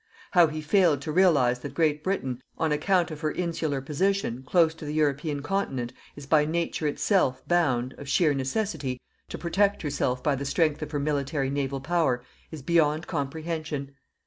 How 0.31 0.47
he 0.47 0.61
failed 0.61 0.99
to 1.03 1.11
realize 1.11 1.59
that 1.59 1.75
Great 1.75 2.03
Britain, 2.03 2.41
on 2.57 2.71
account 2.71 3.11
of 3.11 3.21
her 3.21 3.31
insular 3.31 3.81
position, 3.81 4.41
close 4.41 4.73
to 4.73 4.85
the 4.85 4.95
European 4.95 5.43
continent, 5.43 5.93
is 6.15 6.25
by 6.25 6.43
nature 6.43 6.87
itself 6.87 7.47
bound, 7.47 7.93
of 7.99 8.09
sheer 8.09 8.33
necessity, 8.33 8.99
to 9.29 9.37
protect 9.37 9.83
herself 9.83 10.23
by 10.23 10.33
the 10.33 10.43
strength 10.43 10.81
of 10.81 10.89
her 10.89 10.99
military 10.99 11.51
naval 11.51 11.81
power, 11.81 12.23
is 12.49 12.63
beyond 12.63 13.05
comprehension. 13.05 13.91